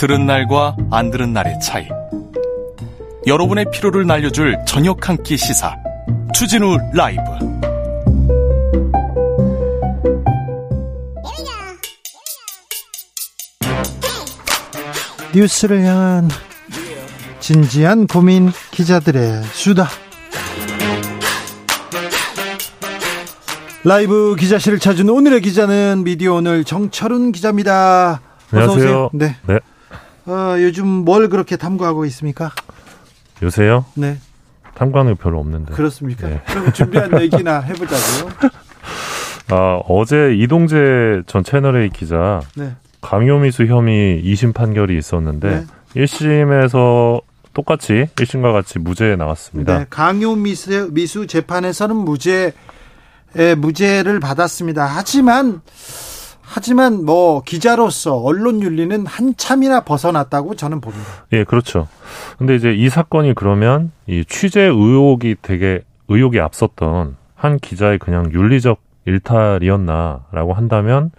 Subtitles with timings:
[0.00, 1.86] 들은 날과 안 들은 날의 차이.
[3.26, 5.76] 여러분의 피로를 날려줄 저녁 한 끼 시사.
[6.34, 7.20] 추진우 라이브.
[15.34, 16.28] 뉴스를 향한
[17.40, 19.86] 진지한 고민 기자들의 수다.
[23.84, 28.20] 라이브 기자실을 찾은 오늘의 기자는 미디어 오늘 정철훈 기자입니다.
[28.52, 28.84] 어서 안녕하세요.
[28.84, 29.10] 오세요.
[29.12, 29.36] 네.
[29.46, 29.58] 네.
[30.30, 32.52] 어, 요즘 뭘 그렇게 탐구하고 있습니까?
[33.42, 33.84] 요새요?
[33.94, 34.18] 네.
[34.74, 35.74] 탐구하는 게 별로 없는데.
[35.74, 36.28] 그렇습니까?
[36.28, 36.40] 네.
[36.46, 38.50] 그럼 준비한 얘기나 해보자고요.
[39.50, 42.76] 아, 어제 이동재 전 채널A 기자 네.
[43.00, 45.66] 강요미수 혐의 2심 판결이 있었는데 네.
[45.96, 49.78] 1심에서 똑같이 1심과 같이 무죄에 나왔습니다.
[49.78, 49.86] 네.
[49.90, 52.52] 강요 미수, 미수 재판에서는 무죄,
[53.36, 54.84] 에, 무죄를 받았습니다.
[54.86, 55.60] 하지만,
[56.52, 61.06] 하지만 뭐 기자로서 언론 윤리는 한참이나 벗어났다고 저는 봅니다.
[61.32, 61.86] 예, 그렇죠.
[62.38, 68.80] 근데 이제 이 사건이 그러면 이 취재 의혹이 되게 의혹이 앞섰던 한 기자의 그냥 윤리적
[69.06, 71.10] 일탈이었나라고 한다면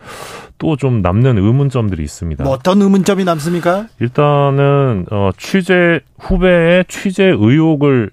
[0.57, 2.43] 또 좀 남는 의문점들이 있습니다.
[2.43, 3.87] 뭐 어떤 의문점이 남습니까?
[3.99, 8.11] 일단은 어 취재 후배의 취재 의혹을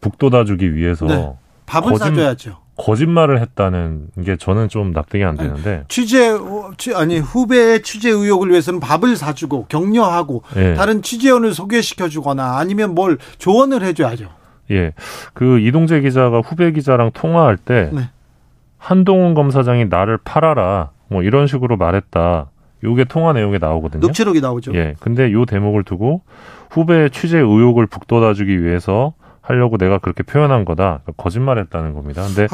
[0.00, 1.32] 북돋아주기 위해서 네.
[1.66, 2.58] 밥을 거짓- 사줘야죠.
[2.76, 6.36] 거짓말을 했다는 게 저는 좀 납득이 안 되는데 취재
[6.94, 10.74] 아니 후배의 취재 의혹을 위해서는 밥을 사주고 격려하고 예.
[10.74, 14.28] 다른 취재원을 소개시켜주거나 아니면 뭘 조언을 해줘야죠.
[14.70, 14.92] 예.
[15.32, 18.10] 그 이동재 기자가 후배 기자랑 통화할 때 네.
[18.78, 22.50] 한동훈 검사장이 나를 팔아라 뭐 이런 식으로 말했다.
[22.84, 24.00] 요게 통화 내용에 나오거든요.
[24.00, 24.74] 녹취록이 나오죠.
[24.74, 24.94] 예.
[25.00, 26.22] 근데 요 대목을 두고
[26.70, 29.14] 후배의 취재 의혹을 북돋아주기 위해서
[29.46, 31.00] 하려고 내가 그렇게 표현한 거다.
[31.04, 32.22] 그러니까 거짓말했다는 겁니다.
[32.26, 32.48] 근데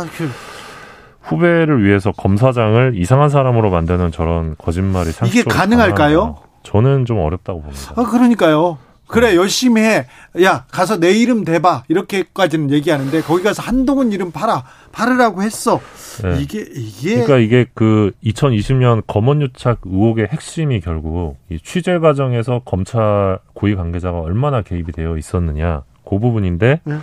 [1.23, 6.37] 후배를 위해서 검사장을 이상한 사람으로 만드는 저런 거짓말이 이게 상식적으로 가능할까요?
[6.63, 7.95] 저는 좀 어렵다고 봅니다.
[7.97, 8.79] 아 그러니까요.
[9.07, 10.07] 그래 열심히 해.
[10.43, 11.85] 야 가서 내 이름 대봐.
[11.89, 15.81] 이렇게까지는 얘기하는데 거기 가서 한동훈 이름 팔아 팔으라고 했어.
[16.23, 16.41] 네.
[16.41, 23.75] 이게 이게 그러니까 이게 그 2020년 검언유착 의혹의 핵심이 결국 이 취재 과정에서 검찰 고위
[23.75, 25.83] 관계자가 얼마나 개입이 되어 있었느냐
[26.13, 26.95] 그 부분인데 네.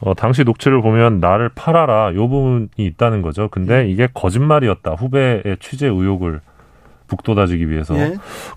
[0.00, 3.48] 어, 당시 녹취를 보면 나를 팔아라 요 부분이 있다는 거죠.
[3.48, 6.40] 근데 이게 거짓말이었다 후배의 취재 의혹을
[7.06, 8.14] 북돋아주기 위해서 예.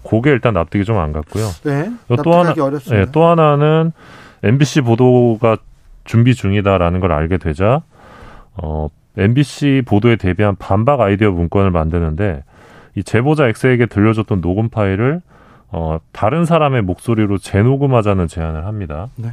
[0.07, 1.45] 그게 일단 납득이 좀 안 갔고요.
[1.63, 1.91] 네.
[2.23, 2.53] 또 하나.
[3.01, 3.91] 예, 또 하나는
[4.43, 5.57] MBC 보도가
[6.05, 7.81] 준비 중이다라는 걸 알게 되자
[8.55, 8.87] 어,
[9.17, 12.43] MBC 보도에 대비한 반박 아이디어 문건을 만드는데
[12.95, 15.21] 이 제보자 X에게 들려줬던 녹음 파일을
[15.75, 19.09] 어, 다른 사람의 목소리로 재녹음하자는 제안을 합니다.
[19.15, 19.29] 네.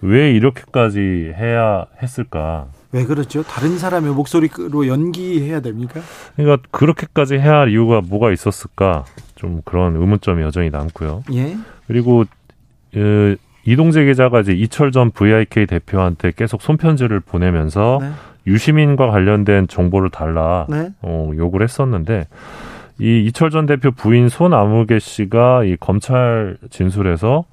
[0.00, 2.66] 왜 이렇게까지 해야 했을까?
[2.92, 3.42] 왜 그렇죠?
[3.42, 6.00] 다른 사람의 목소리로 연기해야 됩니까?
[6.36, 9.04] 그러니까 그렇게까지 해야 할 이유가 뭐가 있었을까?
[9.34, 11.24] 좀 그런 의문점이 여전히 남고요.
[11.34, 11.56] 예.
[11.88, 12.20] 그리고
[12.94, 13.34] 어,
[13.64, 18.10] 이동재 기자가 이제 이철 전 VIK 대표한테 계속 손편지를 보내면서 네.
[18.46, 20.90] 유시민과 관련된 정보를 달라 네.
[21.00, 22.28] 어, 요구를 했었는데
[23.00, 27.44] 이 이철 전 대표 부인 손아무개 씨가 이 검찰 진술에서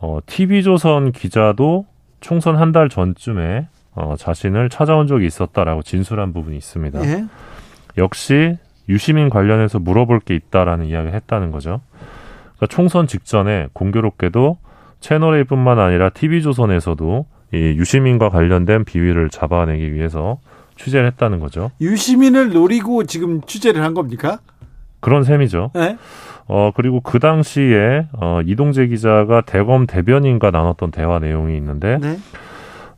[0.00, 1.86] 어, TV조선 기자도
[2.20, 7.04] 총선 한 달 전쯤에 어, 자신을 찾아온 적이 있었다라고 진술한 부분이 있습니다.
[7.04, 7.24] 예.
[7.98, 8.56] 역시
[8.88, 11.80] 유시민 관련해서 물어볼 게 있다라는 이야기를 했다는 거죠.
[12.56, 14.58] 그러니까 총선 직전에 공교롭게도
[15.00, 20.38] 채널A뿐만 아니라 TV조선에서도 이 유시민과 관련된 비위를 잡아내기 위해서
[20.80, 21.70] 취재를 했다는 거죠.
[21.80, 24.38] 유시민을 노리고 지금 취재를 한 겁니까?
[25.00, 25.72] 그런 셈이죠.
[25.74, 25.98] 네.
[26.46, 32.18] 어, 그리고 그 당시에, 어, 이동재 기자가 대검 대변인과 나눴던 대화 내용이 있는데, 네.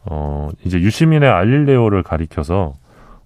[0.04, 2.74] 어, 이제 유시민의 알릴레오를 가리켜서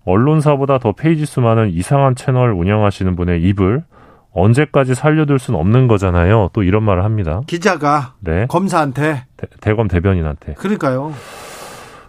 [0.05, 3.85] 언론사보다 더 페이지 수 많은 이상한 채널 운영하시는 분의 입을
[4.33, 6.51] 언제까지 살려둘 수는 없는 거잖아요.
[6.53, 7.41] 또 이런 말을 합니다.
[7.47, 8.47] 기자가 네.
[8.49, 9.25] 검사한테
[9.61, 10.55] 대, 검 대변인한테.
[10.55, 11.13] 그러니까요.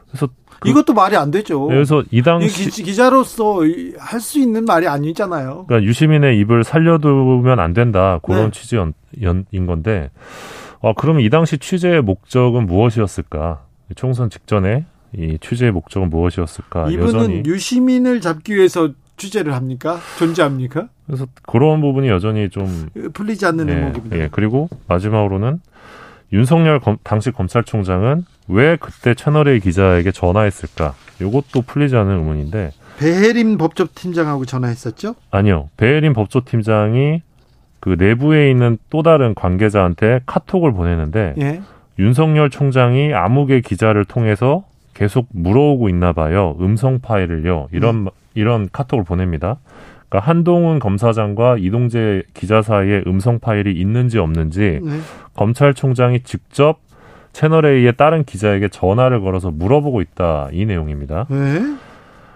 [0.09, 0.27] 그래서
[0.59, 1.65] 그- 이것도 말이 안 되죠.
[1.67, 3.59] 그래서 이이 당시 기, 기자로서
[3.97, 5.65] 할 수 있는 말이 아니잖아요.
[5.67, 8.19] 그러니까 유시민의 입을 살려두면 안 된다.
[8.23, 8.51] 그런 네.
[8.51, 8.93] 취지인
[9.67, 10.09] 건데,
[10.79, 13.61] 어, 그러면 이 당시 취재의 목적은 무엇이었을까?
[13.95, 16.89] 총선 직전에 이 취재의 목적은 무엇이었까?
[16.89, 19.97] 이분은 아, 여전히 유시민을 잡기 위해서 취재를 합니까?
[20.19, 20.89] 존재합니까?
[21.05, 24.17] 그래서 그런 부분이 여전히 좀 풀리지 않는 예, 대목입니다.
[24.19, 24.29] 예.
[24.31, 25.59] 그리고 마지막으로는
[26.33, 30.93] 윤석열 검- 당시 검찰총장은 왜 그때 채널A 기자에게 전화했을까?
[31.21, 35.15] 이것도 풀리지 않는 의문인데 배혜림 법조팀장하고 전화했었죠?
[35.31, 35.69] 아니요.
[35.77, 37.21] 베예린 법조팀장이
[37.79, 41.61] 그 내부에 있는 또 다른 관계자한테 카톡을 보내는데 예.
[41.99, 44.63] 윤석열 총장이 암흑의 기자를 통해서
[44.93, 46.55] 계속 물어오고 있나 봐요.
[46.59, 47.67] 음성 파일을요.
[47.71, 49.57] 이런 이런 카톡을 보냅니다.
[50.09, 54.99] 그러니까 한동훈 검사장과 이동재 기자 사이에 음성 파일이 있는지 없는지 네.
[55.35, 56.79] 검찰총장이 직접
[57.33, 61.27] 채널 A의 다른 기자에게 전화를 걸어서 물어보고 있다 이 내용입니다.
[61.29, 61.77] 네.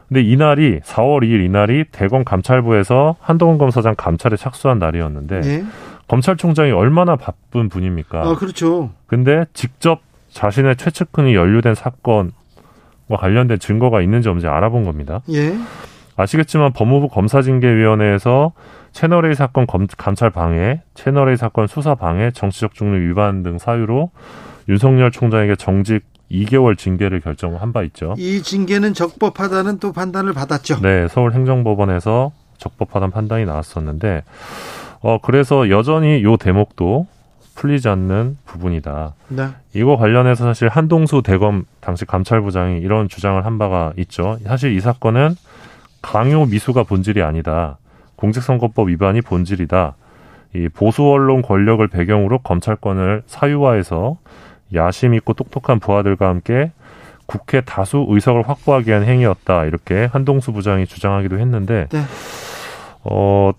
[0.07, 5.63] 근데 이날이 4월 2일 이날이 대검 감찰부에서 한동훈 검사장 감찰에 착수한 날이었는데 예.
[6.09, 8.21] 검찰총장이 얼마나 바쁜 분입니까?
[8.21, 8.91] 아, 그렇죠.
[9.07, 10.01] 근데 직접
[10.31, 12.31] 자신의 최측근이 연루된 사건과
[13.17, 15.21] 관련된 증거가 있는지 없는지 알아본 겁니다.
[15.31, 15.55] 예.
[16.21, 18.51] 아시겠지만 법무부 검사징계위원회에서
[18.91, 24.11] 채널A 사건 검- 감찰 방해, 채널A 사건 수사 방해, 정치적 중립 위반 등 사유로
[24.69, 28.15] 윤석열 총장에게 정직 2개월 징계를 결정한 바 있죠.
[28.17, 30.79] 이 징계는 적법하다는 또 판단을 받았죠.
[30.81, 34.23] 네, 서울행정법원에서 적법하다는 판단이 나왔었는데,
[35.01, 37.07] 어, 그래서 여전히 요 대목도
[37.55, 39.13] 풀리지 않는 부분이다.
[39.29, 39.47] 네.
[39.73, 44.37] 이거 관련해서 사실 한동수 대검 당시 감찰부장이 이런 주장을 한 바가 있죠.
[44.45, 45.35] 사실 이 사건은
[46.01, 47.77] 강요 미수가 본질이 아니다.
[48.15, 49.95] 공직선거법 위반이 본질이다.
[50.55, 54.17] 이 보수 언론 권력을 배경으로 검찰권을 사유화해서
[54.73, 56.71] 야심 있고 똑똑한 부하들과 함께
[57.25, 59.65] 국회 다수 의석을 확보하기 위한 행위였다.
[59.65, 62.01] 이렇게 한동수 부장이 주장하기도 했는데 네.
[63.03, 63.51] 어,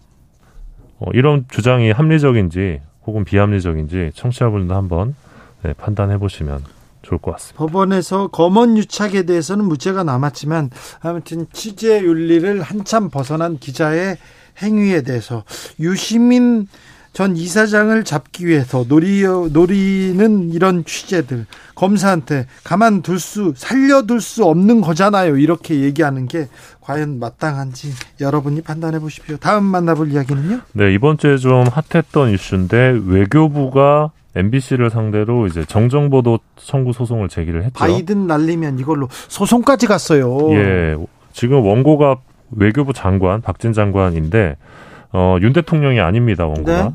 [0.99, 5.15] 어, 이런 주장이 합리적인지 혹은 비합리적인지 청취자분들도 한번
[5.63, 6.63] 네, 판단해 보시면
[7.03, 7.59] 좋을 것 같습니다.
[7.59, 10.71] 법원에서 검언 유착에 대해서는 무죄가 남았지만
[11.01, 14.17] 아무튼 취재 윤리를 한참 벗어난 기자의
[14.63, 15.45] 행위에 대해서
[15.81, 16.67] 유시민
[17.13, 21.45] 전 이사장을 잡기 위해서 노리, 노리는 이런 취재들
[21.75, 25.37] 검사한테 가만둘 수 살려둘 수 없는 거잖아요.
[25.37, 26.49] 이렇게 얘기하는 게
[26.81, 29.37] 과연 마땅한지 여러분이 판단해 보십시오.
[29.37, 30.61] 다음 만나볼 이야기는요?
[30.73, 37.79] 네, 이번 주에 좀 핫했던 이슈인데 외교부가 MBC를 상대로 이제 정정보도 청구 소송을 제기를 했죠.
[37.79, 40.97] 바이든 날리면 이걸로 소송까지 갔어요 예,
[41.33, 42.17] 지금 원고가
[42.51, 44.57] 외교부 장관 박진 장관인데
[45.13, 46.83] 어, 윤 대통령이 아닙니다 원고가.
[46.85, 46.91] 네.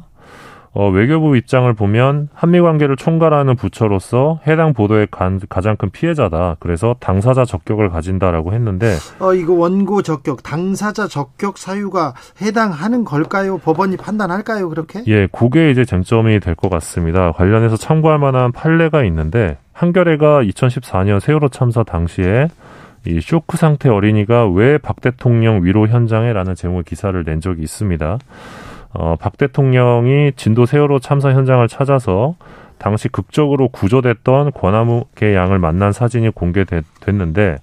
[0.80, 6.58] 어, 외교부 입장을 보면 한미 관계를 총괄하는 부처로서 해당 보도의 간- 가장 큰 피해자다.
[6.60, 12.14] 그래서 당사자 적격을 가진다라고 했는데 어, 이거 원고 적격, 당사자 적격 사유가
[12.44, 13.58] 해당하는 걸까요?
[13.58, 14.70] 법원이 판단할까요?
[14.70, 15.02] 그렇게?
[15.08, 17.32] 예, 그게 이제 쟁점이 될 것 같습니다.
[17.32, 22.50] 관련해서 참고할 만한 판례가 있는데 한겨레가 2014년 세월호 참사 당시에
[23.08, 28.20] 이 쇼크 상태 어린이가 왜 박 대통령 위로 현장에라는 제목의 기사를 낸 적이 있습니다.
[29.00, 32.36] 어, 박 대통령이 진도 세월호 참사 현장을 찾아서
[32.80, 37.58] 당시 극적으로 구조됐던 권아무개 양을 만난 사진이 공개됐는데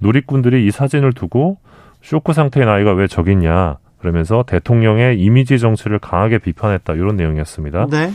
[0.00, 1.58] 누리꾼들이 이 사진을 두고
[2.02, 7.86] 쇼크 상태인 아이가 왜 저기 있냐 그러면서 대통령의 이미지 정치를 강하게 비판했다 이런 내용이었습니다.
[7.90, 8.10] 네.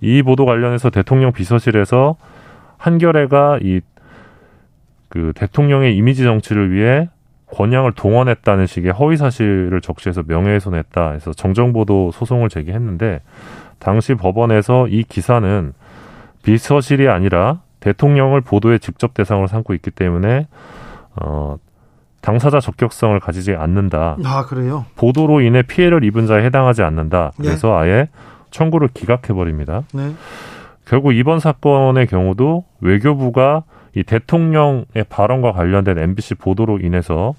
[0.00, 2.16] 이 보도 관련해서 대통령 비서실에서
[2.78, 3.80] 한겨레가 이
[5.08, 7.08] 그 대통령의 이미지 정치를 위해
[7.52, 13.20] 권양을 동원했다는 식의 허위 사실을 적시해서 명예훼손했다 해서 정정보도 소송을 제기했는데
[13.78, 15.72] 당시 법원에서 이 기사는
[16.42, 20.46] 비서실이 아니라 대통령을 보도의 직접 대상으로 삼고 있기 때문에
[21.16, 21.56] 어
[22.20, 24.16] 당사자 적격성을 가지지 않는다.
[24.24, 24.84] 아, 그래요?
[24.96, 27.32] 보도로 인해 피해를 입은 자에 해당하지 않는다.
[27.36, 28.08] 그래서 아예
[28.50, 29.82] 청구를 기각해 버립니다.
[29.94, 30.12] 네.
[30.84, 33.62] 결국 이번 사건의 경우도 외교부가
[33.98, 37.34] 이 대통령의 발언과 관련된 MBC 보도로 인해서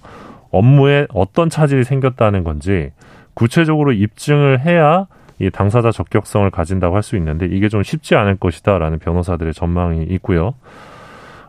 [0.51, 2.91] 업무에 어떤 차질이 생겼다는 건지
[3.33, 5.07] 구체적으로 입증을 해야
[5.39, 10.53] 이 당사자 적격성을 가진다고 할 수 있는데 이게 좀 쉽지 않을 것이다라는 변호사들의 전망이 있고요.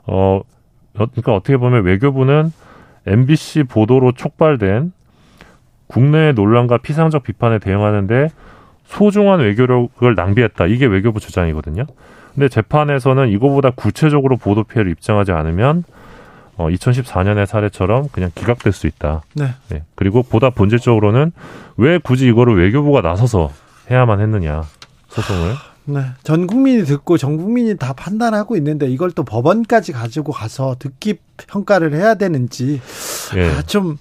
[0.06, 0.42] 어,
[0.94, 2.52] 그러니까 어떻게 보면 외교부는
[3.06, 4.92] MBC 보도로 촉발된
[5.88, 8.28] 국내의 논란과 피상적 비판에 대응하는데
[8.84, 10.66] 소중한 외교력을 낭비했다.
[10.66, 11.86] 이게 외교부 주장이거든요.
[12.34, 15.84] 근데 재판에서는 이거보다 구체적으로 보도 피해를 입증하지 않으면
[16.56, 19.22] 어, 2014년의 사례처럼 그냥 기각될 수 있다.
[19.34, 19.54] 네.
[19.68, 19.82] 네.
[19.94, 21.32] 그리고 보다 본질적으로는
[21.78, 23.50] 왜 굳이 이거를 외교부가 나서서
[23.90, 24.64] 해야만 했느냐
[25.08, 25.54] 소송을.
[25.86, 26.00] 네.
[26.22, 31.94] 전 국민이 듣고 전 국민이 다 판단하고 있는데 이걸 또 법원까지 가지고 가서 듣기 평가를
[31.94, 32.80] 해야 되는지
[33.36, 33.48] 예.
[33.48, 33.96] 아, 좀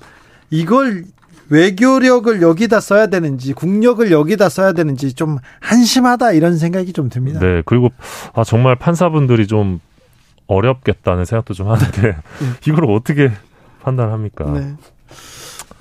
[0.50, 1.06] 이걸
[1.50, 7.40] 외교력을 여기다 써야 되는지 국력을 여기다 써야 되는지 좀 한심하다 이런 생각이 좀 듭니다.
[7.40, 7.62] 네.
[7.66, 7.90] 그리고
[8.34, 9.80] 아 정말 판사분들이 좀
[10.48, 12.18] 어렵겠다는 생각도 좀 하는데
[12.68, 13.32] 이걸 어떻게
[13.82, 14.46] 판단합니까?
[14.52, 14.74] 네.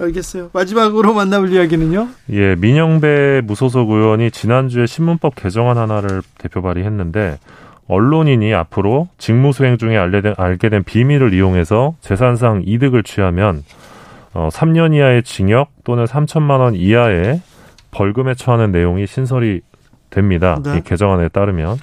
[0.00, 0.50] 알겠어요.
[0.52, 2.08] 마지막으로 만나볼 이야기는요?
[2.30, 7.38] 예, 민영배 무소속 의원이 지난주에 신문법 개정안 하나를 대표 발의했는데
[7.88, 13.64] 언론인이 앞으로 직무수행 중에 알게 된, 알게 된 비밀을 이용해서 재산상 이득을 취하면
[14.34, 17.40] 어, 3년 이하의 징역 또는 3천만 원 이하의
[17.90, 19.62] 벌금에 처하는 내용이 신설이
[20.10, 20.58] 됩니다.
[20.62, 20.78] 네.
[20.78, 21.76] 이 개정안에 따르면.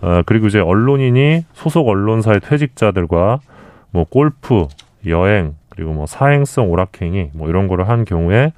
[0.00, 3.40] 어, 그리고 이제 언론인이 소속 언론사의 퇴직자들과
[3.90, 4.66] 뭐 골프,
[5.06, 8.52] 여행, 그리고 뭐 사행성 오락행위 뭐 이런 거를 한 경우에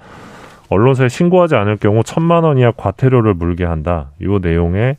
[0.70, 4.10] 언론사에 신고하지 않을 경우 천만 원 이하 과태료를 물게 한다.
[4.20, 4.96] 이 내용의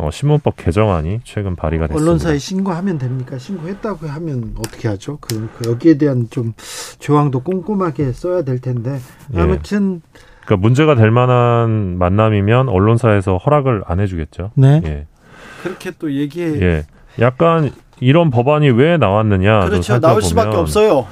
[0.00, 2.02] 어, 신문법 개정안이 최근 발의가 됐습니다.
[2.02, 3.36] 언론사에 신고하면 됩니까?
[3.36, 5.18] 신고했다고 하면 어떻게 하죠?
[5.20, 6.54] 그, 그 여기에 대한 좀
[6.98, 8.98] 조항도 꼼꼼하게 써야 될 텐데
[9.34, 9.40] 예.
[9.40, 10.00] 아무튼
[10.46, 14.52] 그러니까 문제가 될 만한 만남이면 언론사에서 허락을 안 해주겠죠.
[14.54, 15.06] 네 예,
[15.62, 16.86] 그렇게 또 얘기해 예,
[17.20, 19.60] 약간 이런 법안이 왜 나왔느냐?
[19.60, 21.06] 좀 그렇죠 나올 수밖에 살펴보면 없어요.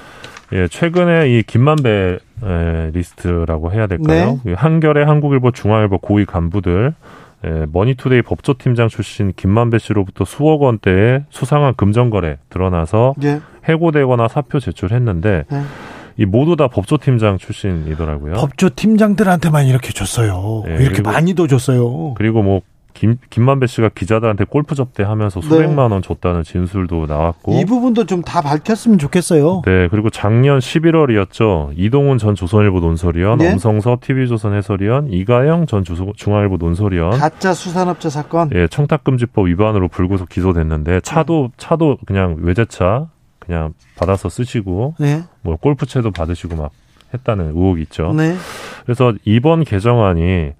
[0.55, 4.41] 예, 최근에 이 김만배 에, 리스트라고 해야 될까요?
[4.45, 4.53] 네.
[4.53, 6.95] 이 한겨레, 한국일보, 중앙일보 고위 간부들
[7.45, 13.41] 에, 머니투데이 법조팀장 출신 김만배 씨로부터 수억 원대의 수상한 금전거래 드러나서 예.
[13.65, 15.63] 해고되거나 사표 제출했는데 네.
[16.17, 18.33] 이 모두 다 법조팀장 출신이더라고요.
[18.35, 20.65] 법조 팀장들한테만 이렇게 줬어요.
[20.67, 22.15] 예, 이렇게 많이도 줬어요.
[22.15, 22.63] 그리고 뭐
[22.99, 28.41] 김, 김만배 씨가 기자들한테 골프 접대하면서 수백만 원 줬다는 진술도 나왔고 이 부분도 좀 다
[28.43, 29.63] 밝혔으면 좋겠어요.
[29.65, 31.71] 네, 그리고 작년 11월이었죠.
[31.77, 33.53] 이동훈 전 조선일보 논설위원, 네.
[33.53, 38.51] 엄성서 TV조선 해설위원, 이가영 전 주소- 중앙일보 논설위원, 가짜 수산업자 사건.
[38.55, 43.07] 예, 청탁금지법 위반으로 불구속 기소됐는데 차도 차도 그냥 외제차
[43.39, 45.23] 그냥 받아서 쓰시고 네.
[45.43, 46.73] 뭐 골프채도 받으시고 막
[47.15, 48.13] 했다는 의혹이 있죠.
[48.13, 48.35] 네.
[48.85, 50.51] 그래서 이번 개정안이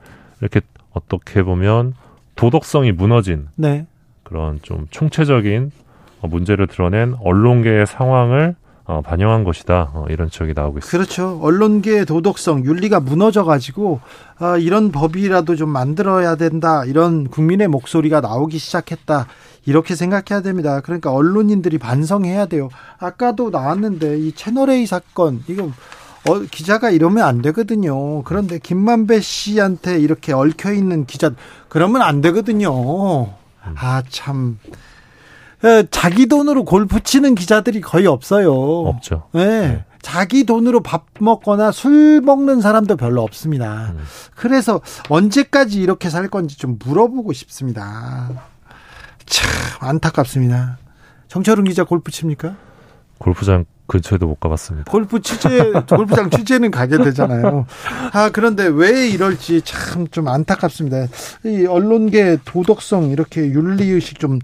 [0.41, 0.61] 이렇게
[0.93, 1.95] 어떻게 보면
[2.39, 3.87] 도덕성이 무너진 네.
[4.23, 5.73] 그런 좀 총체적인
[6.21, 8.55] 어, 문제를 드러낸 언론계의 상황을
[8.85, 9.91] 어, 반영한 것이다.
[9.93, 10.91] 어, 이런 지적이 나오고 있습니다.
[10.91, 11.39] 그렇죠.
[11.43, 14.01] 언론계의 도덕성, 윤리가 무너져 가지고
[14.39, 16.85] 아, 이런 법이라도 좀 만들어야 된다.
[16.87, 19.27] 이런 국민의 목소리가 나오기 시작했다.
[19.67, 20.81] 이렇게 생각해야 됩니다.
[20.81, 22.71] 그러니까 언론인들이 반성해야 돼요.
[22.99, 25.71] 아까도 나왔는데 이 채널 A 사건 이거
[26.27, 28.23] 어, 기자가 이러면 안 되거든요.
[28.25, 31.31] 그런데 김만배 씨한테 이렇게 얽혀 있는 기자
[31.69, 33.35] 그러면 안 되거든요.
[33.63, 34.59] 아 참.
[35.65, 38.53] 에, 자기 돈으로 골프 치는 기자들이 거의 없어요.
[38.53, 39.25] 없죠.
[39.33, 39.85] 네.
[40.03, 43.93] 자기 돈으로 밥 먹거나 술 먹는 사람도 별로 없습니다.
[43.93, 44.05] 음.
[44.37, 48.29] 그래서 언제까지 이렇게 살 건지 좀 물어보고 싶습니다.
[49.27, 50.79] 참 안타깝습니다.
[51.27, 52.57] 정철웅 기자 골프 칩니까?
[53.19, 54.91] 골프장 근처에도 못 가봤습니다.
[54.91, 57.65] 골프 취재, 골프장 취재는 가게 되잖아요.
[58.13, 61.07] 아, 그런데 왜 이럴지 참 좀 안타깝습니다.
[61.45, 64.39] 이 언론계 도덕성, 이렇게 윤리의식 좀,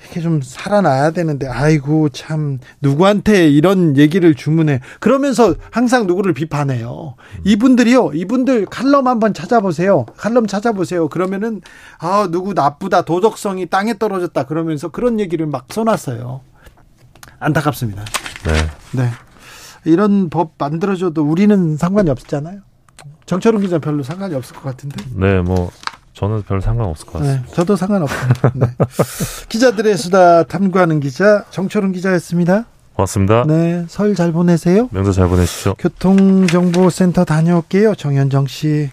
[0.00, 4.80] 이렇게 좀 살아나야 되는데, 아이고, 참, 누구한테 이런 얘기를 주문해.
[5.00, 7.16] 그러면서 항상 누구를 비판해요.
[7.44, 10.06] 이분들이요, 이분들 칼럼 한번 찾아보세요.
[10.16, 11.08] 칼럼 찾아보세요.
[11.08, 11.60] 그러면은,
[11.98, 14.44] 아, 누구 나쁘다, 도덕성이 땅에 떨어졌다.
[14.46, 16.40] 그러면서 그런 얘기를 막 써놨어요.
[17.38, 18.04] 안타깝습니다.
[18.44, 18.52] 네.
[19.02, 19.10] 네.
[19.84, 22.60] 이런 법 만들어줘도 우리는 상관이 없잖아요.
[23.26, 24.96] 정철웅 기자 별로 상관이 없을 것 같은데.
[25.14, 25.70] 네, 뭐
[26.12, 27.46] 저는 별 상관없을 것 같습니다.
[27.46, 28.52] 네, 저도 상관없습니다.
[28.54, 28.66] 네.
[29.48, 32.64] 기자들의 수다 탐구하는 기자 정철웅 기자였습니다.
[32.94, 33.44] 고맙습니다.
[33.46, 34.88] 네, 설 잘 보내세요.
[34.90, 35.74] 명절 잘 보내십시오.
[35.78, 37.94] 교통정보센터 다녀올게요.
[37.94, 38.90] 정현정 씨.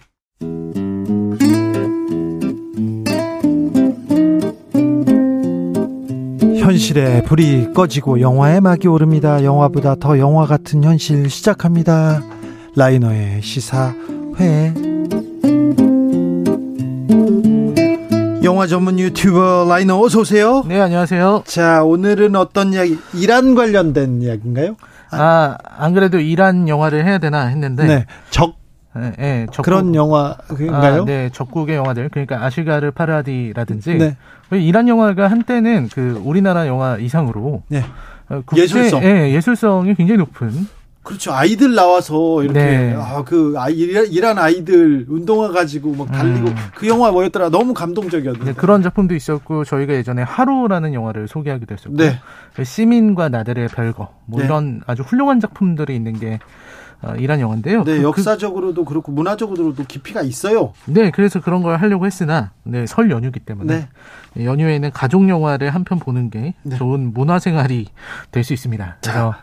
[6.63, 9.43] 현실의 불이 꺼지고 영화의 막이 오릅니다.
[9.43, 12.23] 영화보다 더 영화 같은 현실 시작합니다.
[12.77, 14.73] 라이너의 시사회.
[18.43, 20.63] 영화 전문 유튜버 라이너 어서 오세요.
[20.65, 21.43] 네, 안녕하세요.
[21.45, 22.97] 자, 오늘은 어떤 이야기?
[23.13, 24.77] 이란 관련된 이야기인가요?
[25.11, 27.85] 아, 안 그래도 이란 영화를 해야 되나 했는데.
[27.85, 28.05] 네.
[28.29, 28.62] 적
[28.97, 31.01] 예, 예, 적국, 그런 영화인가요?
[31.01, 32.09] 아, 네, 적국의 영화들.
[32.09, 33.95] 그러니까 아시가르 파라디라든지.
[33.97, 34.15] 네.
[34.51, 37.63] 이란 영화가 한때는 그 우리나라 영화 이상으로.
[37.69, 37.83] 네.
[38.29, 39.03] 어, 국제- 예술성.
[39.03, 40.67] 예, 예술성이 굉장히 높은.
[41.03, 41.33] 그렇죠.
[41.33, 42.95] 아이들 나와서 이렇게 네.
[42.97, 46.55] 아, 그 아, 이란 이란 아이들 운동화 가지고 막 달리고 음.
[46.75, 47.49] 그 영화 뭐였더라?
[47.49, 48.45] 너무 감동적이었는데.
[48.45, 51.97] 네, 그런 작품도 있었고, 저희가 예전에 하루라는 영화를 소개하기도 했었고.
[51.97, 52.19] 네.
[52.55, 54.13] 그 시민과 나들의 별거.
[54.25, 54.45] 뭐 네.
[54.45, 56.39] 이런 아주 훌륭한 작품들이 있는 게
[57.01, 57.83] 어, 이란 영화인데요.
[57.83, 60.71] 네, 그- 역사적으로도 그 렇고 문화적으로도 깊이가 있어요.
[60.85, 63.87] 네, 그래서 그런 걸 하려고 했으나, 네, 설 연휴기 때문에.
[64.37, 64.45] 네.
[64.45, 66.77] 연휴에는 가족 영화를 한 편 보는 게 네.
[66.77, 67.87] 좋은 문화 생활이
[68.31, 68.97] 될 수 있습니다.
[69.01, 69.35] 그래서,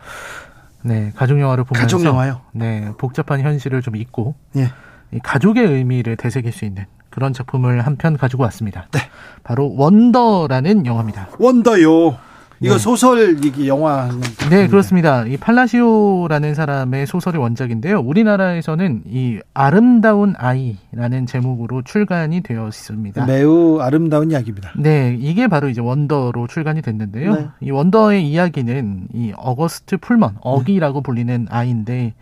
[0.83, 1.83] 네, 가족 영화를 보면서.
[1.97, 2.41] 가족 영화요?
[2.53, 4.69] 네, 복잡한 현실을 좀 잊고, 예.
[5.11, 8.87] 이 가족의 의미를 되새길 수 있는 그런 작품을 한 편 가지고 왔습니다.
[8.91, 8.99] 네.
[9.43, 11.27] 바로 원더라는 영화입니다.
[11.39, 12.17] 원더요.
[12.63, 12.79] 이거 네.
[12.79, 14.07] 소설 이게 영화
[14.51, 15.25] 네, 그렇습니다.
[15.25, 17.99] 이 팔라시오라는 사람의 소설이 원작인데요.
[17.99, 23.25] 우리나라에서는 이 아름다운 아이라는 제목으로 출간이 되어 있습니다.
[23.25, 24.73] 매우 아름다운 이야기입니다.
[24.77, 27.33] 네, 이게 바로 이제 원더로 출간이 됐는데요.
[27.33, 27.47] 네.
[27.61, 32.13] 이 원더의 이야기는 이 어거스트 풀먼, 어기라고 불리는 아이인데,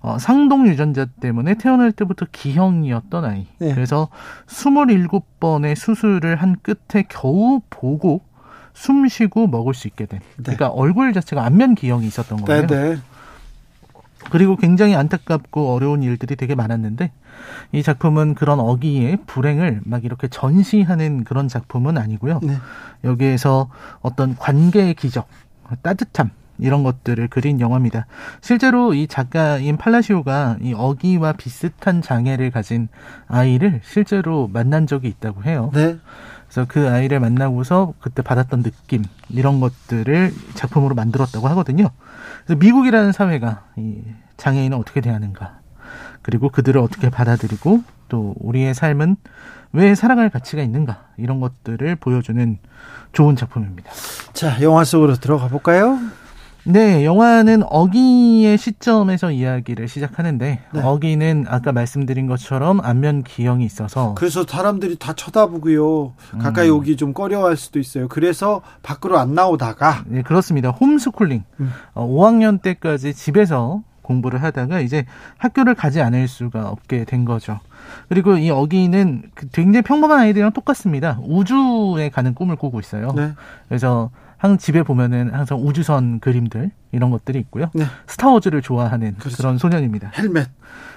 [0.00, 3.46] 어, 상동 유전자 때문에 태어날 때부터 기형이었던 아이.
[3.58, 3.74] 네.
[3.74, 4.08] 그래서
[4.46, 8.22] 27번의 수술을 한 끝에 겨우 보고
[8.74, 10.20] 숨 쉬고 먹을 수 있게 된.
[10.36, 12.66] 그러니까 얼굴 자체가 안면 기형이 있었던 거예요.
[12.66, 12.98] 네, 네.
[14.30, 17.10] 그리고 굉장히 안타깝고 어려운 일들이 되게 많았는데
[17.72, 22.40] 이 작품은 그런 어기의 불행을 막 이렇게 전시하는 그런 작품은 아니고요.
[22.42, 22.56] 네.
[23.04, 23.68] 여기에서
[24.00, 25.28] 어떤 관계의 기적,
[25.82, 28.06] 따뜻함 이런 것들을 그린 영화입니다.
[28.40, 32.88] 실제로 이 작가인 팔라시오가 이 어기와 비슷한 장애를 가진
[33.26, 35.70] 아이를 실제로 만난 적이 있다고 해요.
[35.74, 35.98] 네.
[36.54, 41.90] 그래서 그 아이를 만나고서 그때 받았던 느낌 이런 것들을 작품으로 만들었다고 하거든요.
[42.44, 44.02] 그래서 미국이라는 사회가 이
[44.36, 45.58] 장애인을 어떻게 대하는가
[46.22, 49.16] 그리고 그들을 어떻게 받아들이고 또 우리의 삶은
[49.72, 52.58] 왜 살아갈 가치가 있는가 이런 것들을 보여주는
[53.12, 53.90] 좋은 작품입니다.
[54.32, 55.98] 자, 영화 속으로 들어가 볼까요?
[56.66, 60.82] 네, 영화는 어기의 시점에서 이야기를 시작하는데 네.
[60.82, 66.14] 어기는 아까 말씀드린 것처럼 안면 기형이 있어서 그래서 사람들이 다 쳐다보고요.
[66.40, 66.76] 가까이 음.
[66.76, 68.08] 오기 좀 꺼려할 수도 있어요.
[68.08, 70.70] 그래서 밖으로 안 나오다가 네, 그렇습니다.
[70.70, 71.44] 홈스쿨링.
[71.60, 71.70] 음.
[71.92, 75.04] 어, 5학년 때까지 집에서 공부를 하다가 이제
[75.38, 77.60] 학교를 가지 않을 수가 없게 된 거죠.
[78.08, 81.18] 그리고 이 어기는 그 굉장히 평범한 아이들이랑 똑같습니다.
[81.22, 83.12] 우주에 가는 꿈을 꾸고 있어요.
[83.14, 83.32] 네.
[83.68, 84.10] 그래서
[84.44, 87.70] 항 집에 보면은 항상 우주선 그림들 이런 것들이 있고요.
[87.72, 87.84] 네.
[88.06, 89.38] 스타워즈를 좋아하는 그렇죠.
[89.38, 90.10] 그런 소년입니다.
[90.18, 90.48] 헬멧.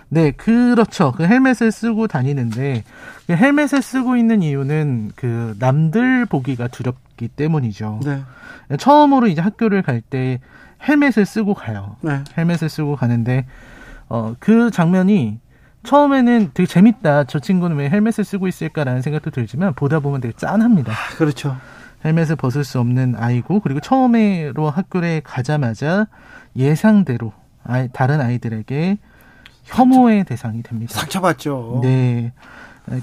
[0.09, 1.13] 네, 그렇죠.
[1.13, 2.83] 그 헬멧을 쓰고 다니는데
[3.25, 8.01] 그 헬멧을 쓰고 있는 이유는 그 남들 보기가 두렵기 때문이죠.
[8.03, 8.23] 네.
[8.77, 10.41] 처음으로 이제 학교를 갈 때
[10.85, 11.95] 헬멧을 쓰고 가요.
[12.01, 12.25] 네.
[12.37, 13.45] 헬멧을 쓰고 가는데
[14.09, 15.39] 어 그 장면이
[15.83, 17.23] 처음에는 되게 재밌다.
[17.23, 20.91] 저 친구는 왜 헬멧을 쓰고 있을까라는 생각도 들지만 보다 보면 되게 짠합니다.
[20.91, 21.55] 아, 그렇죠.
[22.05, 26.07] 헬멧을 벗을 수 없는 아이고 그리고 처음에로 학교에 가자마자
[26.55, 27.33] 예상대로
[27.63, 28.97] 아이, 다른 아이들에게
[29.63, 30.93] 혐오의 대상이 됩니다.
[30.93, 31.81] 상처받죠.
[31.83, 32.31] 네.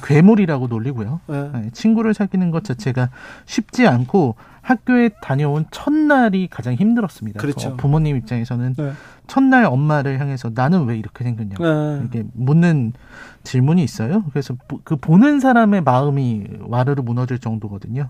[0.02, 1.20] 괴물이라고 놀리고요.
[1.26, 1.50] 네.
[1.52, 3.10] 네, 친구를 사귀는 것 자체가
[3.44, 7.38] 쉽지 않고 학교에 다녀온 첫날이 가장 힘들었습니다.
[7.38, 7.70] 그렇죠.
[7.70, 8.92] 어, 부모님 입장에서는 네.
[9.26, 11.98] 첫날 엄마를 향해서 나는 왜 이렇게 생겼냐고 네.
[12.00, 12.94] 이렇게 묻는
[13.42, 14.24] 질문이 있어요.
[14.30, 18.08] 그래서 보- 그 보는 사람의 마음이 와르르 무너질 정도거든요.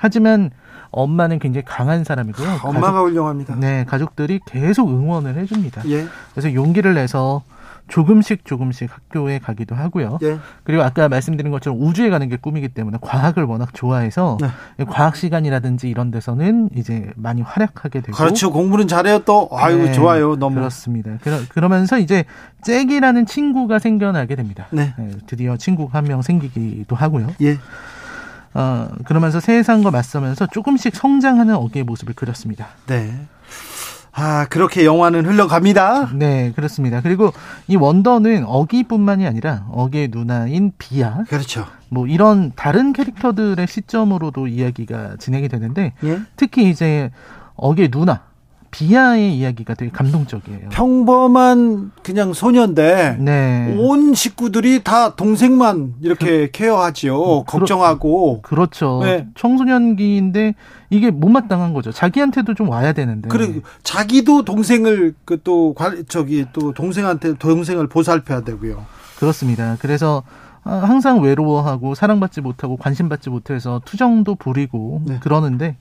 [0.00, 0.02] 네.
[0.02, 0.50] 하지만
[0.90, 2.60] 엄마는 굉장히 강한 사람이고요.
[2.64, 3.54] 엄마가 훌륭합니다.
[3.56, 5.82] 네, 가족들이 계속 응원을 해줍니다.
[5.88, 6.06] 예.
[6.32, 7.42] 그래서 용기를 내서
[7.86, 10.18] 조금씩 조금씩 학교에 가기도 하고요.
[10.22, 10.38] 예.
[10.64, 14.84] 그리고 아까 말씀드린 것처럼 우주에 가는 게 꿈이기 때문에 과학을 워낙 좋아해서 네.
[14.84, 18.52] 과학 시간이라든지 이런 데서는 이제 많이 활약하게 되고 그렇죠.
[18.52, 19.48] 공부는 잘해요 또.
[19.52, 20.36] 아유, 네, 좋아요.
[20.36, 20.56] 너무.
[20.56, 21.18] 그렇습니다.
[21.22, 22.24] 그러, 그러면서 이제
[22.62, 24.66] 잭이라는 친구가 생겨나게 됩니다.
[24.70, 24.94] 네.
[24.98, 27.28] 네, 드디어 친구가 한 명 생기기도 하고요.
[27.42, 27.58] 예.
[28.54, 32.68] 어, 그러면서 세상과 맞서면서 조금씩 성장하는 어기의 모습을 그렸습니다.
[32.86, 33.12] 네.
[34.12, 36.10] 아, 그렇게 영화는 흘러갑니다.
[36.14, 37.00] 네, 그렇습니다.
[37.00, 37.32] 그리고
[37.68, 41.66] 이 원더는 어기뿐만이 아니라 어기의 누나인 비아, 그렇죠.
[41.88, 46.20] 뭐 이런 다른 캐릭터들의 시점으로도 이야기가 진행이 되는데 예.
[46.36, 47.10] 특히 이제
[47.54, 48.22] 어기의 누나
[48.70, 50.68] 비아의 이야기가 되게 감동적이에요.
[50.70, 53.76] 평범한 그냥 소년데 네.
[53.78, 57.44] 온 식구들이 다 동생만 이렇게 케어하지요.
[57.44, 58.42] 걱정하고.
[58.42, 59.00] 그렇죠.
[59.02, 59.26] 네.
[59.34, 60.54] 청소년기인데
[60.90, 61.92] 이게 못마땅한 거죠.
[61.92, 63.28] 자기한테도 좀 와야 되는데.
[63.28, 65.74] 그리고 자기도 동생을 그 또
[66.08, 68.84] 저기 또 동생한테 동생을 보살펴야 되고요.
[69.18, 69.76] 그렇습니다.
[69.80, 70.22] 그래서
[70.62, 75.18] 아, 항상 외로워하고 사랑받지 못하고 관심받지 못해서 투정도 부리고 네.
[75.20, 75.76] 그러는데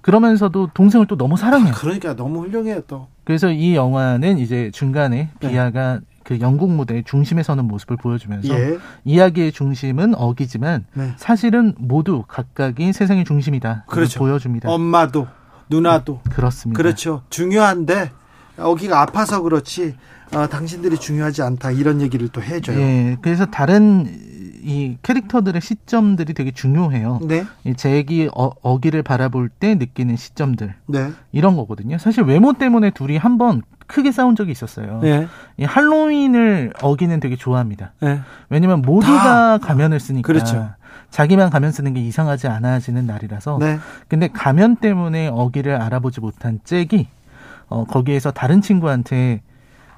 [0.00, 1.74] 그러면서도 동생을 또 너무 사랑해요.
[1.74, 3.08] 그러니까 너무 훌륭해요 또.
[3.24, 5.48] 그래서 이 영화는 이제 중간에 네.
[5.48, 8.78] 비아가 그 영국 무대의 중심에 서는 모습을 보여주면서 예.
[9.04, 11.12] 이야기의 중심은 어기지만 네.
[11.16, 13.84] 사실은 모두 각각이 세상의 중심이다.
[13.88, 14.20] 그렇죠.
[14.20, 14.70] 보여줍니다.
[14.70, 15.26] 엄마도
[15.68, 16.76] 누나도 그렇습니다.
[16.76, 17.22] 그렇죠.
[17.30, 18.10] 중요한데
[18.58, 19.94] 여기가 아파서 그렇지
[20.34, 22.78] 어, 당신들이 중요하지 않다 이런 얘기를 또 해줘요.
[22.78, 24.29] 예, 그래서 다른
[24.62, 27.20] 이 캐릭터들의 시점들이 되게 중요해요.
[27.22, 31.98] 네, 이 잭이 어, 어기를 바라볼 때 느끼는 시점들 네, 이런 거거든요.
[31.98, 35.00] 사실 외모 때문에 둘이 한번 크게 싸운 적이 있었어요.
[35.02, 37.92] 네, 이 할로윈을 어기는 되게 좋아합니다.
[38.00, 38.20] 네.
[38.48, 40.70] 왜냐면 모두가 가면을 쓰니까 그렇죠.
[41.10, 43.58] 자기만 가면 쓰는 게 이상하지 않아지는 날이라서.
[43.58, 43.78] 네.
[44.06, 47.08] 근데 가면 때문에 어기를 알아보지 못한 잭이
[47.68, 49.42] 어, 거기에서 다른 친구한테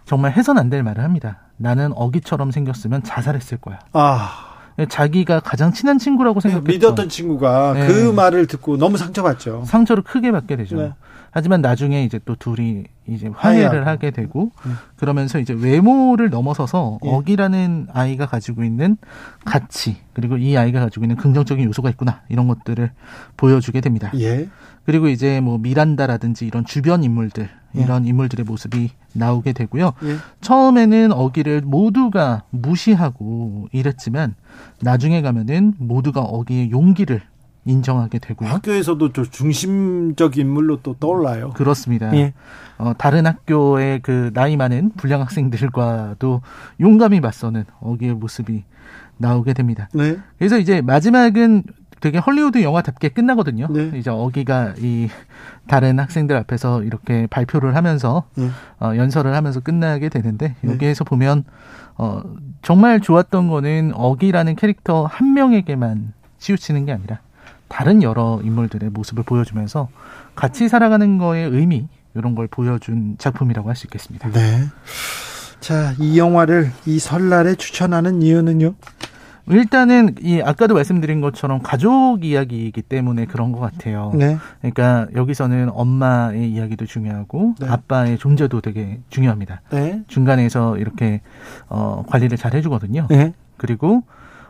[0.06, 1.38] 정말 해선 안 될 말을 합니다.
[1.58, 3.78] 나는 어기처럼 생겼으면 자살했을 거야.
[3.92, 4.51] 아,
[4.88, 7.86] 자기가 가장 친한 친구라고 생각했던 믿었던 친구가 네.
[7.86, 9.64] 그 말을 듣고 너무 상처받죠.
[9.66, 10.76] 상처를 크게 받게 되죠.
[10.76, 10.92] 네.
[11.32, 13.86] 하지만 나중에 이제 또 둘이 이제 화해를.
[13.86, 14.76] 하게 되고 음.
[14.96, 17.08] 그러면서 이제 외모를 넘어서서 예.
[17.08, 18.96] 어기라는 아이가 가지고 있는
[19.44, 22.92] 가치 그리고 이 아이가 가지고 있는 긍정적인 요소가 있구나 이런 것들을
[23.36, 24.12] 보여주게 됩니다.
[24.20, 24.48] 예.
[24.84, 27.80] 그리고 이제 뭐 미란다라든지 이런 주변 인물들 예.
[27.80, 29.94] 이런 인물들의 모습이 나오게 되고요.
[30.04, 30.16] 예.
[30.42, 34.34] 처음에는 어기를 모두가 무시하고 이랬지만
[34.80, 37.22] 나중에 가면은 모두가 어기의 용기를
[37.64, 38.48] 인정하게 되고요.
[38.48, 41.50] 학교에서도 좀 중심적 인물로 또 떠올라요.
[41.50, 42.14] 그렇습니다.
[42.16, 42.34] 예.
[42.78, 46.42] 어, 다른 학교의 그 나이 많은 불량 학생들과도
[46.80, 48.64] 용감히 맞서는 어기의 모습이
[49.18, 49.88] 나오게 됩니다.
[49.94, 50.18] 네.
[50.38, 51.62] 그래서 이제 마지막은
[52.00, 53.68] 되게 헐리우드 영화답게 끝나거든요.
[53.70, 53.92] 네.
[53.94, 55.08] 이제 어기가 이
[55.68, 58.50] 다른 학생들 앞에서 이렇게 발표를 하면서 예.
[58.80, 60.72] 어, 연설을 하면서 끝나게 되는데 네.
[60.72, 61.44] 여기에서 보면
[61.96, 62.22] 어,
[62.62, 67.20] 정말 좋았던 거는 어기라는 캐릭터 한 명에게만 치우치는 게 아니라
[67.72, 69.88] 다른 여러 인물들의 모습을 보여주면서
[70.34, 74.30] 같이 살아가는 거의 의미 이런 걸 보여준 작품이라고 할 수 있겠습니다.
[74.30, 74.64] 네.
[75.60, 78.74] 자, 이 영화를 이 설날에 추천하는 이유는요?
[79.48, 84.12] 일단은 이 아까도 말씀드린 것처럼 가족 이야기이기 때문에 그런 것 같아요.
[84.14, 84.36] 네.
[84.60, 87.68] 그러니까 여기서는 엄마의 이야기도 중요하고 네.
[87.68, 89.62] 아빠의 존재도 되게 중요합니다.
[89.70, 90.02] 네.
[90.08, 91.22] 중간에서 이렇게
[91.68, 93.06] 어, 관리를 잘 해주거든요.
[93.08, 93.32] 네.
[93.56, 94.02] 그리고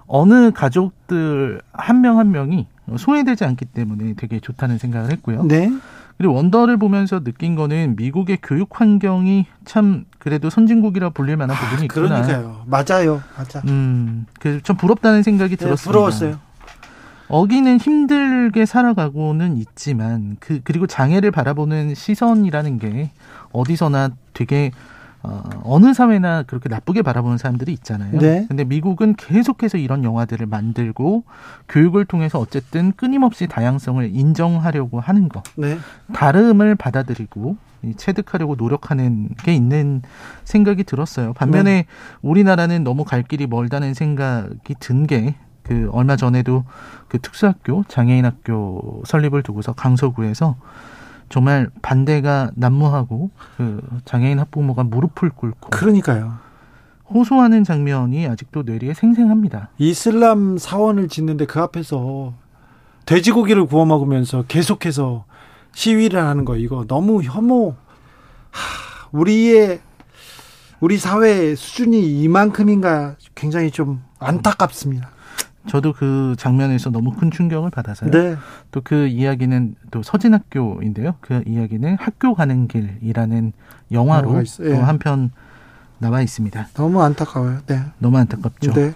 [0.09, 5.45] 어느 가족들 한 명한 명이 소외되지 않기 때문에 되게 좋다는 생각을 했고요.
[5.45, 5.71] 네.
[6.19, 12.19] 그리고 원더를 보면서 느낀 거는 미국의 교육 환경이 참 그래도 선진국이라 불릴 만한 부분이 있구나.
[12.19, 12.65] 아, 그러니까요.
[12.67, 13.23] 맞아요.
[13.37, 13.61] 맞아.
[13.67, 15.91] 음, 그좀 부럽다는 생각이 네, 들었습니다.
[15.91, 16.39] 부러웠어요.
[17.29, 23.11] 어기는 힘들게 살아가고는 있지만 그 그리고 장애를 바라보는 시선이라는 게
[23.53, 24.71] 어디서나 되게
[25.23, 28.19] 어, 어느 사회나 그렇게 나쁘게 바라보는 사람들이 있잖아요.
[28.19, 28.45] 네.
[28.49, 31.25] 근데 미국은 계속해서 이런 영화들을 만들고
[31.69, 35.79] 교육을 통해서 어쨌든 끊임없이 다양성을 인정하려고 하는 거, 네.
[36.13, 40.03] 다름을 받아들이고 이 체득하려고 노력하는 게 있는
[40.45, 41.33] 생각이 들었어요.
[41.33, 41.87] 반면에 네.
[42.23, 46.65] 우리나라는 너무 갈 길이 멀다는 생각이 든게 그 얼마 전에도
[47.09, 50.57] 그 특수학교 장애인 학교 설립을 두고서 강서구에서
[51.33, 56.35] 정말 반대가 난무하고 그 장애인 학부모가 무릎을 꿇고 그러니까요.
[57.09, 59.71] 호소하는 장면이 아직도 뇌리에 생생합니다.
[59.79, 62.35] 이슬람 사원을 짓는데 그 앞에서
[63.07, 65.25] 돼지고기를 구워 먹으면서 계속해서
[65.73, 67.77] 시위를 하는 거 이거 너무 혐오.
[68.51, 69.81] 하, 우리의
[70.81, 75.09] 우리 사회의 수준이 이만큼인가 굉장히 좀 안타깝습니다.
[75.67, 78.11] 저도 그 장면에서 너무 큰 충격을 받아서요.
[78.11, 78.37] 네.
[78.71, 81.15] 또 그 이야기는 또 서진학교인데요.
[81.21, 83.53] 그 이야기는 학교 가는 길이라는
[83.93, 84.43] 영화로.
[84.61, 84.71] 예.
[84.71, 85.31] 또 한편
[85.99, 86.69] 나와 있습니다.
[86.75, 87.61] 너무 안타까워요.
[87.67, 87.81] 네.
[87.99, 88.73] 너무 안타깝죠.
[88.73, 88.95] 네.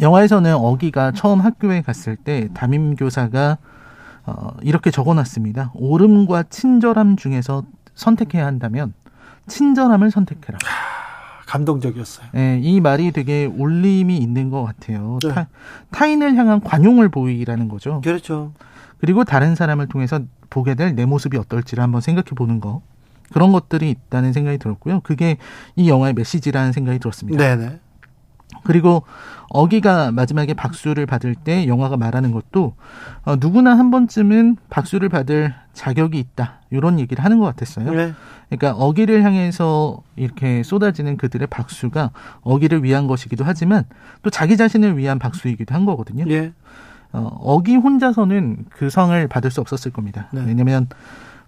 [0.00, 3.56] 영화에서는 어기가 처음 학교에 갔을 때 담임 교사가
[4.26, 5.70] 어, 이렇게 적어놨습니다.
[5.74, 7.62] 옳음과 친절함 중에서
[7.94, 8.92] 선택해야 한다면
[9.46, 10.58] 친절함을 선택해라.
[11.46, 12.26] 감동적이었어요.
[12.36, 15.18] 예, 이 말이 되게 울림이 있는 것 같아요.
[15.22, 15.28] 네.
[15.32, 15.48] 타,
[15.90, 18.00] 타인을 향한 관용을 보이라는 거죠.
[18.02, 18.52] 그렇죠.
[18.98, 22.82] 그리고 다른 사람을 통해서 보게 될 내 모습이 어떨지를 한번 생각해 보는 거.
[23.32, 25.00] 그런 것들이 있다는 생각이 들었고요.
[25.00, 25.36] 그게
[25.74, 27.38] 이 영화의 메시지라는 생각이 들었습니다.
[27.56, 27.80] 네네.
[28.64, 29.02] 그리고
[29.48, 32.74] 어기가 마지막에 박수를 받을 때 영화가 말하는 것도
[33.24, 36.60] 어, 누구나 한 번쯤은 박수를 받을 자격이 있다.
[36.70, 37.90] 이런 얘기를 하는 것 같았어요.
[37.92, 38.12] 네.
[38.48, 42.10] 그러니까 어기를 향해서 이렇게 쏟아지는 그들의 박수가
[42.42, 43.84] 어기를 위한 것이기도 하지만
[44.22, 46.24] 또 자기 자신을 위한 박수이기도 한 거거든요.
[46.28, 46.52] 예.
[47.12, 50.28] 어, 어기 혼자서는 그 상을 받을 수 없었을 겁니다.
[50.32, 50.42] 네.
[50.44, 50.88] 왜냐하면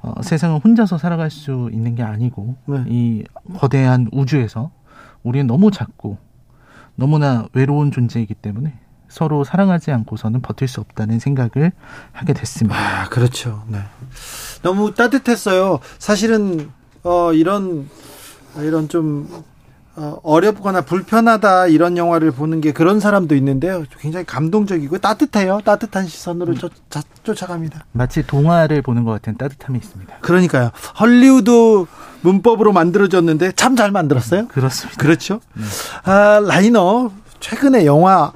[0.01, 2.85] 어, 세상은 혼자서 살아갈 수 있는 게 아니고 네.
[2.87, 3.25] 이
[3.59, 4.71] 거대한 우주에서
[5.25, 6.19] 우리는 너무 작고
[6.99, 8.75] 너무나 외로운 존재이기 때문에
[9.09, 11.71] 서로 사랑하지 않고서는 버틸 수 없다는 생각을
[12.11, 12.77] 하게 됐습니다.
[12.77, 13.63] 아, 그렇죠.
[13.69, 13.79] 네.
[14.63, 15.79] 너무 따뜻했어요.
[15.99, 16.71] 사실은
[17.05, 17.89] 어 이런
[18.57, 19.29] 이런 좀
[20.01, 23.83] 어, 어렵거나 불편하다 이런 영화를 보는 게 그런 사람도 있는데요.
[23.99, 25.61] 굉장히 감동적이고 따뜻해요.
[25.65, 27.85] 따뜻한 시선으로 쫓, 자- 쫓아갑니다.
[27.93, 30.19] 마치 동화를 보는 것 같은 따뜻함이 있습니다.
[30.21, 30.71] 그러니까요.
[31.01, 31.85] 헐리우드
[32.21, 34.49] 문법으로 만들어졌는데 참 잘 만들었어요.
[34.49, 35.01] 그렇습니다.
[35.01, 35.41] 그렇죠.
[36.05, 38.33] 아, 라이너 최근에 영화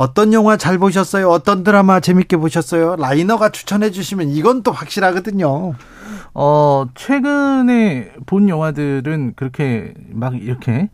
[0.00, 1.28] 어떤 영화 잘 보셨어요?
[1.28, 2.96] 어떤 드라마 재밌게 보셨어요?
[2.96, 5.74] 라이너가 추천해 주시면 이건 또 확실하거든요.
[6.32, 10.88] 어, 최근에 본 영화들은 그렇게 막 이렇게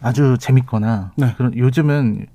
[0.00, 1.34] 아주 재밌거나 네.
[1.36, 2.28] 그런 요즘은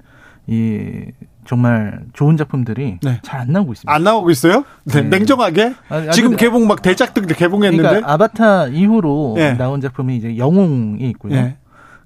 [0.45, 1.05] 이
[1.45, 3.19] 정말 좋은 작품들이 네.
[3.23, 3.91] 잘안 나오고 있습니다.
[3.91, 4.63] 안 나오고 있어요?
[4.83, 5.17] 네, 네.
[5.17, 9.53] 냉정하게 아니, 아니, 지금 개봉 막 대작들 개봉했는데 그러니까 아바타 이후로 예.
[9.53, 11.53] 나온 작품이 이제 영웅이 있고요.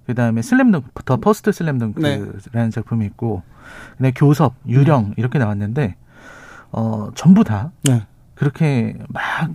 [0.08, 0.14] 예.
[0.14, 3.44] 그다음에 슬램덩크 The First Slam Dunk라는 작품이 있고
[3.94, 5.96] 그다음에 교섭, 유령 이렇게 나왔는데
[6.72, 8.06] 어 전부 다 네.
[8.36, 9.54] 그렇게 막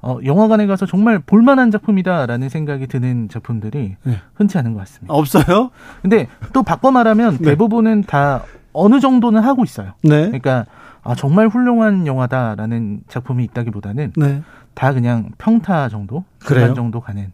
[0.00, 4.20] 어, 영화관에 가서 정말 볼만한 작품이다라는 생각이 드는 작품들이 네.
[4.34, 5.12] 흔치 않은 것 같습니다.
[5.12, 5.70] 없어요?
[6.02, 7.50] 근데 또 바꿔 말하면 네.
[7.50, 9.94] 대부분은 다 어느 정도는 하고 있어요.
[10.02, 10.26] 네.
[10.26, 10.66] 그러니까
[11.02, 14.42] 아, 정말 훌륭한 영화다라는 작품이 있다기보다는 네.
[14.74, 16.66] 다 그냥 평타 정도, 그래요?
[16.66, 17.32] 중간 정도 가는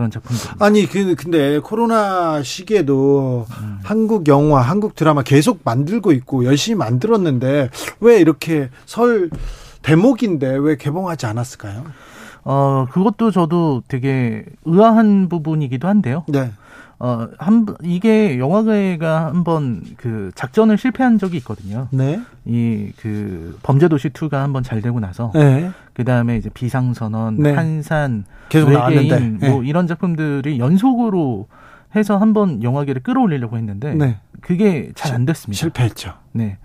[0.00, 0.50] 그런 작품들.
[0.58, 3.78] 아니 그 근데 코로나 시기에도 음.
[3.84, 7.68] 한국 영화, 한국 드라마 계속 만들고 있고 열심히 만들었는데
[8.00, 9.28] 왜 이렇게 설
[9.82, 11.84] 대목인데 왜 개봉하지 않았을까요?
[12.44, 16.24] 어, 그것도 저도 되게 의아한 부분이기도 한데요.
[16.28, 16.50] 네.
[16.98, 21.88] 어, 한, 이게 영화계가 한번 그 작전을 실패한 적이 있거든요.
[21.90, 22.20] 네.
[22.46, 25.70] 이 그 범죄도시 2가 한번 잘 되고 나서 네.
[26.00, 27.52] 그 다음에 이제 비상선언, 네.
[27.52, 29.50] 한산, 계속 외계인 나왔는데.
[29.50, 31.46] 뭐 이런 작품들이 연속으로
[31.94, 34.16] 해서 한번 영화계를 끌어올리려고 했는데 네.
[34.40, 35.58] 그게 잘 안 됐습니다.
[35.58, 36.14] 실패했죠.
[36.32, 36.56] 네.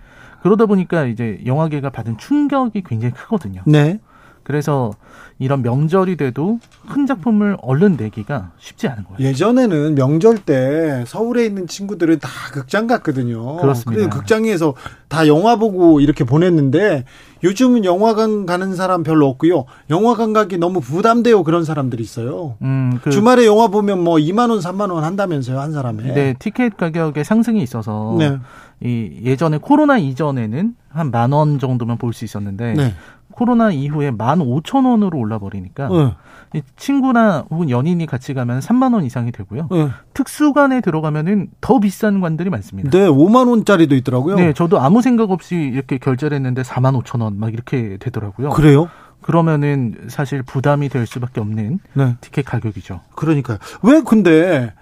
[0.41, 3.61] 그러다 보니까 이제 영화계가 받은 충격이 굉장히 크거든요.
[3.65, 3.99] 네.
[4.45, 4.91] 그래서
[5.39, 9.27] 이런 명절이 돼도 큰 작품을 얼른 내기가 쉽지 않은 거예요.
[9.29, 13.57] 예전에는 명절 때 서울에 있는 친구들은 다 극장 갔거든요.
[13.57, 13.91] 그렇습니다.
[14.03, 14.75] 그래서 극장에서
[15.09, 17.03] 다 영화 보고 이렇게 보냈는데
[17.43, 19.65] 요즘은 영화관 가는 사람 별로 없고요.
[19.89, 21.43] 영화관 가기 너무 부담돼요.
[21.43, 22.55] 그런 사람들이 있어요.
[22.61, 26.13] 음, 그 주말에 영화 보면 뭐 2만 원, 3만 원 한다면서요, 한 사람에.
[26.13, 28.37] 네, 티켓 가격의 상승이 있어서 네.
[28.81, 32.93] 이 예전에 코로나 이전에는 한 만 원 정도면 볼 수 있었는데 네.
[33.35, 36.15] 코로나 이후에 만 오천 원으로 올라 버리니까 어,
[36.53, 39.67] 이 친구나 혹은 연인이 같이 가면 3만 원 이상이 되고요.
[39.69, 39.91] 어.
[40.13, 42.89] 특수관에 들어가면은 더 비싼 관들이 많습니다.
[42.89, 44.35] 네, 5만 원짜리도 있더라고요.
[44.37, 48.51] 네, 저도 아무 생각 없이 이렇게 결제를 했는데 4만 5천 원 막 이렇게 되더라고요.
[48.51, 48.89] 그래요?
[49.21, 52.15] 그러면은 사실 부담이 될 수밖에 없는 네.
[52.21, 53.01] 티켓 가격이죠.
[53.15, 53.57] 그러니까요.
[53.83, 54.73] 왜 근데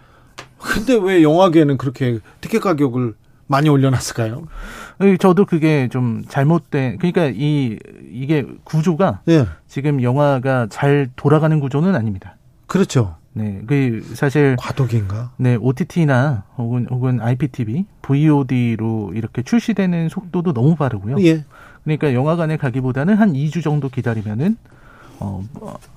[0.60, 3.16] 근데 왜 영화계는 그렇게 티켓 가격을
[3.54, 4.48] 많이 올려놨을까요?
[5.04, 7.78] 예, 저도 그게 좀 잘못된 그러니까 이
[8.12, 12.36] 이게 구조가 예, 지금 영화가 잘 돌아가는 구조는 아닙니다.
[12.66, 13.18] 그렇죠.
[13.34, 15.32] 네, 그 사실 과도기인가?
[15.38, 21.18] 네 OTT나 혹은 혹은 IPTV, VOD로 이렇게 출시되는 속도도 너무 빠르고요.
[21.24, 21.46] 예.
[21.84, 24.58] 그러니까 영화관에 가기보다는 한 2주 정도 기다리면은
[25.20, 25.44] 어,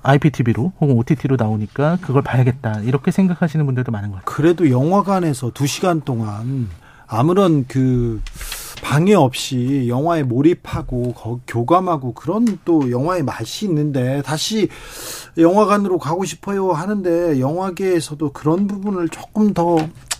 [0.03, 4.35] IPTV로 혹은 OTT로 나오니까 그걸 봐야겠다 이렇게 생각하시는 분들도 많은 것 같아요.
[4.35, 6.69] 그래도 영화관에서 두 시간 동안
[7.07, 8.21] 아무런 그
[8.83, 14.69] 방해 없이 영화에 몰입하고 거- 교감하고 그런 또 영화의 맛이 있는데 다시
[15.37, 19.77] 영화관으로 가고 싶어요 하는데 영화계에서도 그런 부분을 조금 더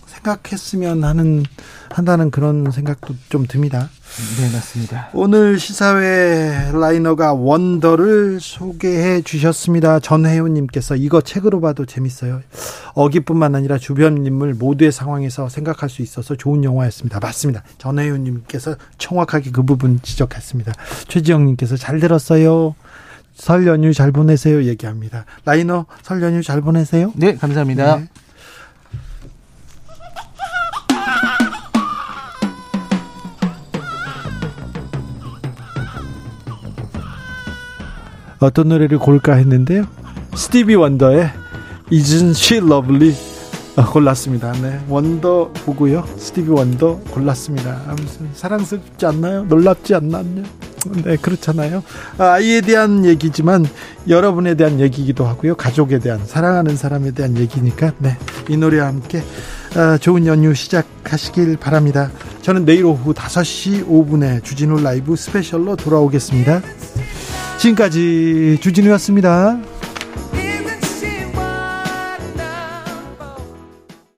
[0.08, 1.44] 생각했으면 하는
[1.90, 3.88] 한다는 그런 생각도 좀 듭니다.
[4.40, 5.10] 네, 맞습니다.
[5.12, 10.00] 오늘 시사회 라이너가 원더를 소개해 주셨습니다.
[10.00, 12.40] 전혜윤님께서 이거 책으로 봐도 재밌어요.
[12.94, 17.20] 어기뿐만 아니라 주변 인물 모두의 상황에서 생각할 수 있어서 좋은 영화였습니다.
[17.20, 17.62] 맞습니다.
[17.78, 20.72] 전혜윤님께서 정확하게 그 부분 지적했습니다.
[21.08, 22.74] 최지영 님께서 잘 들었어요.
[23.34, 24.64] 설 연휴 잘 보내세요.
[24.64, 25.24] 얘기합니다.
[25.44, 27.12] 라이너 설 연휴 잘 보내세요.
[27.14, 27.96] 네, 감사합니다.
[27.98, 28.08] 네.
[38.40, 39.84] 어떤 노래를 고를까 했는데요.
[40.34, 41.30] 스티비 원더의
[41.90, 43.14] Isn't She Lovely
[43.76, 44.52] 아, 골랐습니다.
[44.60, 46.04] 네, 원더 보고요.
[46.16, 47.82] 스티비 원더 골랐습니다.
[47.86, 49.44] 아무튼 사랑스럽지 않나요?
[49.44, 50.24] 놀랍지 않나요?
[51.04, 51.82] 네, 그렇잖아요.
[52.18, 53.66] 아, 아이에 대한 얘기지만
[54.08, 55.54] 여러분에 대한 얘기이기도 하고요.
[55.54, 58.16] 가족에 대한 사랑하는 사람에 대한 얘기니까 네,
[58.48, 59.22] 이 노래와 함께
[59.76, 62.10] 아, 좋은 연휴 시작하시길 바랍니다.
[62.42, 66.62] 저는 내일 오후 5시 5분에 주진우 라이브 스페셜로 돌아오겠습니다.
[67.58, 69.58] 지금까지 주진우였습니다.